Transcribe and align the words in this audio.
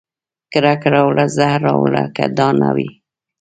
کرکه 0.51 0.89
راوړه 0.93 1.25
زهر 1.37 1.59
راوړه 1.67 2.03
که 2.15 2.23
دا 2.37 2.49
نه 2.61 2.69
وي 2.75 2.89